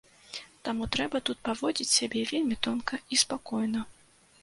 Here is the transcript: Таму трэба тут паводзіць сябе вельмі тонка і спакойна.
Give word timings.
Таму 0.69 0.87
трэба 0.95 1.21
тут 1.29 1.37
паводзіць 1.51 1.89
сябе 1.99 2.25
вельмі 2.33 2.61
тонка 2.67 3.03
і 3.13 3.25
спакойна. 3.27 3.89